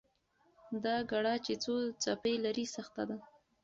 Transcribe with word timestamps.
دا 0.83 0.95
ګړه 1.11 1.33
چې 1.45 1.53
څو 1.63 1.73
څپې 2.03 2.33
لري، 2.45 2.65
سخته 2.75 3.03
ده. 3.09 3.17